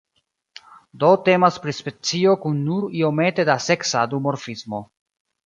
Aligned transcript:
Do 1.03 1.11
temas 1.27 1.59
pri 1.65 1.75
specio 1.79 2.33
kun 2.47 2.57
nur 2.71 2.89
iomete 3.01 3.47
da 3.53 3.59
seksa 3.69 4.03
duformismo. 4.17 4.83